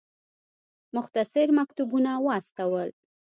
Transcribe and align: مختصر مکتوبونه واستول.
مختصر 0.95 1.47
مکتوبونه 1.59 2.11
واستول. 2.25 2.89